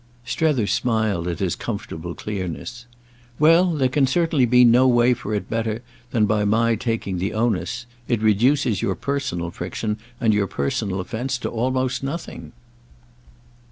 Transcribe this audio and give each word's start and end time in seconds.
Strether 0.25 0.65
smiled 0.65 1.27
at 1.27 1.37
his 1.37 1.55
comfortable 1.55 2.15
clearness. 2.15 2.87
"Well, 3.37 3.71
there 3.75 3.87
can 3.87 4.07
certainly 4.07 4.47
be 4.47 4.65
no 4.65 4.87
way 4.87 5.13
for 5.13 5.35
it 5.35 5.47
better 5.47 5.83
than 6.09 6.25
by 6.25 6.43
my 6.43 6.73
taking 6.73 7.19
the 7.19 7.35
onus. 7.35 7.85
It 8.07 8.19
reduces 8.19 8.81
your 8.81 8.95
personal 8.95 9.51
friction 9.51 9.99
and 10.19 10.33
your 10.33 10.47
personal 10.47 10.99
offence 11.01 11.37
to 11.37 11.49
almost 11.51 12.01
nothing." 12.01 12.51